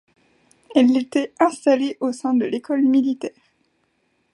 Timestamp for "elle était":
0.73-1.31